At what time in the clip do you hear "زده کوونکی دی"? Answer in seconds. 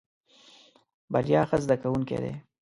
1.63-2.33